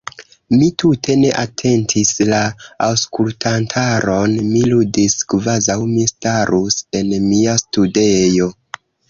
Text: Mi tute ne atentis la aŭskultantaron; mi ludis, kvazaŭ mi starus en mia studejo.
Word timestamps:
Mi 0.59 0.67
tute 0.83 1.17
ne 1.23 1.33
atentis 1.41 2.13
la 2.29 2.39
aŭskultantaron; 2.85 4.33
mi 4.47 4.63
ludis, 4.73 5.17
kvazaŭ 5.35 5.77
mi 5.93 6.09
starus 6.15 6.81
en 7.03 7.15
mia 7.29 7.57
studejo. 7.67 8.51